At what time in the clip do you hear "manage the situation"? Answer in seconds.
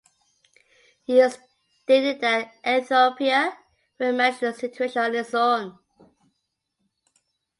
4.15-4.99